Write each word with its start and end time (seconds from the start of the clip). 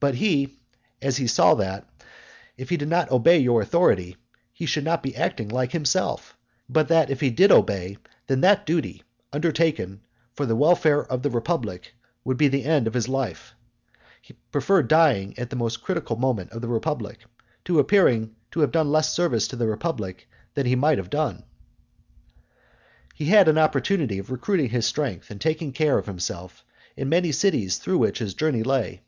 But 0.00 0.16
he, 0.16 0.58
as 1.00 1.16
he 1.16 1.26
saw 1.26 1.54
that, 1.54 1.88
if 2.58 2.68
he 2.68 2.76
did 2.76 2.90
not 2.90 3.10
obey 3.10 3.38
your 3.38 3.62
authority, 3.62 4.18
he 4.52 4.66
should 4.66 4.84
not 4.84 5.02
be 5.02 5.16
acting 5.16 5.48
like 5.48 5.72
himself; 5.72 6.36
but 6.68 6.88
that 6.88 7.08
if 7.08 7.22
he 7.22 7.30
did 7.30 7.50
obey, 7.50 7.96
then 8.26 8.42
that 8.42 8.66
duty, 8.66 9.02
undertaken, 9.32 10.02
for 10.34 10.44
the 10.44 10.54
welfare 10.54 11.02
of 11.06 11.22
the 11.22 11.30
republic, 11.30 11.94
would 12.22 12.36
be 12.36 12.48
the 12.48 12.64
end 12.66 12.86
of 12.86 12.92
his 12.92 13.08
life; 13.08 13.54
preferred 14.52 14.88
dying 14.88 15.32
at 15.38 15.50
a 15.50 15.56
most 15.56 15.80
critical 15.82 16.16
period 16.16 16.52
of 16.52 16.60
the 16.60 16.68
republic, 16.68 17.20
to 17.64 17.78
appearing 17.78 18.36
to 18.50 18.60
have 18.60 18.72
done 18.72 18.92
less 18.92 19.10
service 19.10 19.48
to 19.48 19.56
the 19.56 19.66
republic 19.66 20.28
than 20.52 20.66
he 20.66 20.76
might 20.76 20.98
have 20.98 21.08
done. 21.08 21.44
He 23.14 23.24
had 23.24 23.48
an 23.48 23.56
opportunity 23.56 24.18
of 24.18 24.30
recruiting 24.30 24.68
his 24.68 24.84
strength 24.84 25.30
and 25.30 25.40
taking 25.40 25.72
care 25.72 25.96
of 25.96 26.04
himself 26.04 26.62
in 26.94 27.08
many 27.08 27.32
cities 27.32 27.78
through 27.78 27.96
which 27.96 28.18
his 28.18 28.34
journey 28.34 28.62
lay. 28.62 29.00